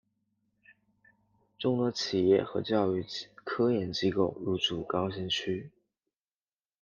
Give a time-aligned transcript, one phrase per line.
[1.59, 3.05] 众多企业和教育
[3.43, 5.69] 科研机构入驻高新区。